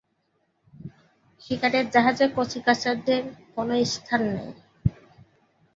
[1.41, 3.21] শিকারর জাহাজে কচি-কাঁচাদের
[3.55, 4.51] কোনো স্থান নেই।